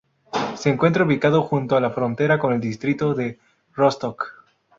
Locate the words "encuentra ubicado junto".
0.71-1.75